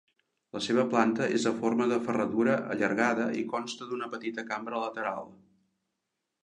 [0.55, 5.33] La seva planta és de forma de ferradura allargada i consta d'una petita cambra lateral.